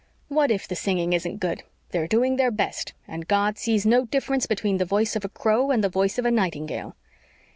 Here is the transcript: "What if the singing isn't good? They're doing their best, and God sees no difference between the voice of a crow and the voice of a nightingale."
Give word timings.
"What 0.29 0.49
if 0.49 0.67
the 0.67 0.75
singing 0.75 1.13
isn't 1.13 1.37
good? 1.39 1.61
They're 1.91 2.07
doing 2.07 2.37
their 2.37 2.49
best, 2.49 2.93
and 3.07 3.27
God 3.27 3.59
sees 3.59 3.85
no 3.85 4.05
difference 4.05 4.47
between 4.47 4.77
the 4.79 4.83
voice 4.83 5.15
of 5.15 5.23
a 5.23 5.29
crow 5.29 5.69
and 5.69 5.83
the 5.83 5.89
voice 5.89 6.17
of 6.17 6.25
a 6.25 6.31
nightingale." 6.31 6.95